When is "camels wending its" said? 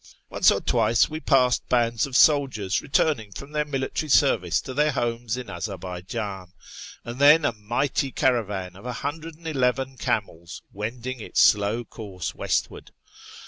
9.97-11.39